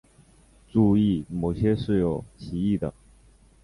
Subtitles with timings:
[0.71, 2.91] 注意某些是有歧义的。